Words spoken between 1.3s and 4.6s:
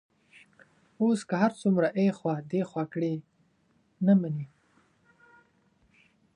هر څومره ایخوا دیخوا کړي، نه مني.